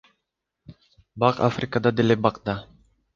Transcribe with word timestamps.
Бак 1.23 1.41
Африкада 1.49 1.91
деле 1.99 2.17
бак 2.27 2.41
да. 2.49 2.57